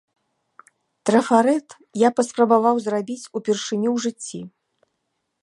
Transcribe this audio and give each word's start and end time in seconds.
Трафарэт 1.09 1.67
я 2.07 2.11
паспрабаваў 2.21 2.75
зрабіць 2.87 3.29
упершыню 3.41 3.89
ў 3.95 3.97
жыцці. 4.09 4.41